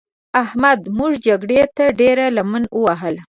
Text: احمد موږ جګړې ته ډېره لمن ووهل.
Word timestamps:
احمد 0.43 0.79
موږ 0.97 1.13
جګړې 1.27 1.61
ته 1.75 1.85
ډېره 1.99 2.25
لمن 2.37 2.63
ووهل. 2.79 3.15